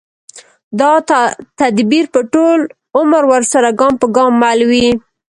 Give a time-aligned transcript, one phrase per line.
[0.79, 0.91] دا
[1.59, 2.59] تدبیر به ټول
[2.97, 4.87] عمر ورسره ګام پر ګام مل وي